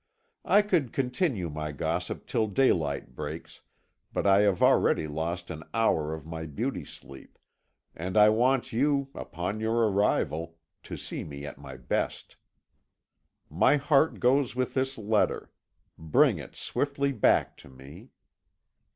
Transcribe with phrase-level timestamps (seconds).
[0.45, 3.61] "I could continue my gossip till daylight breaks,
[4.11, 7.37] but I have already lost an hour of my beauty sleep,
[7.95, 12.35] and I want you, upon your arrival, to see me at my best.
[13.47, 15.51] "My heart goes with this letter;
[15.99, 18.09] bring it swiftly back to me."